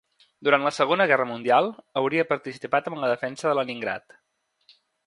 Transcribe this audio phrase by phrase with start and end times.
[0.47, 1.69] Durant la Segona Guerra Mundial
[2.01, 4.21] hauria participat en la defensa de Leningrad.